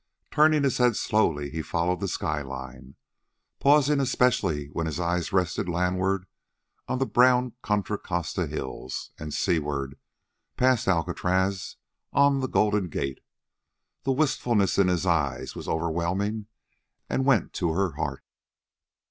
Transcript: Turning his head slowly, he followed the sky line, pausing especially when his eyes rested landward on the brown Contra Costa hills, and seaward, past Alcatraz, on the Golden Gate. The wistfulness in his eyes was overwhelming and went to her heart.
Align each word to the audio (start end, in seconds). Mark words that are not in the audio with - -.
Turning 0.31 0.63
his 0.63 0.79
head 0.79 0.95
slowly, 0.95 1.51
he 1.51 1.61
followed 1.61 1.99
the 1.99 2.07
sky 2.07 2.41
line, 2.41 2.95
pausing 3.59 3.99
especially 3.99 4.65
when 4.69 4.87
his 4.87 4.99
eyes 4.99 5.31
rested 5.31 5.69
landward 5.69 6.25
on 6.87 6.97
the 6.97 7.05
brown 7.05 7.53
Contra 7.61 7.99
Costa 7.99 8.47
hills, 8.47 9.11
and 9.19 9.31
seaward, 9.31 9.99
past 10.57 10.87
Alcatraz, 10.87 11.75
on 12.13 12.39
the 12.39 12.47
Golden 12.47 12.87
Gate. 12.89 13.19
The 14.01 14.11
wistfulness 14.11 14.79
in 14.79 14.87
his 14.87 15.05
eyes 15.05 15.53
was 15.53 15.69
overwhelming 15.69 16.47
and 17.07 17.23
went 17.23 17.53
to 17.53 17.73
her 17.73 17.91
heart. 17.91 18.23